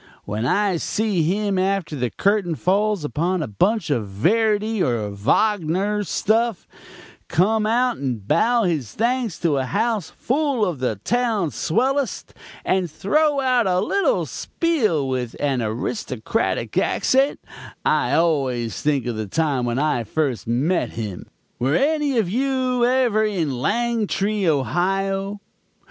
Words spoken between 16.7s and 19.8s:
accent, I always think of the time when